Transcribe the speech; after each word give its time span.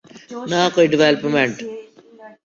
نہ 0.51 0.59
کوئی 0.75 0.87
ڈویلپمنٹ۔ 0.93 1.55